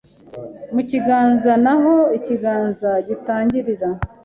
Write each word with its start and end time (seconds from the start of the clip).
mu 0.73 0.81
kiganza 0.89 1.51
n' 1.63 1.71
aho 1.73 1.95
ikiganza 2.17 2.91
gitangirira 3.07 3.89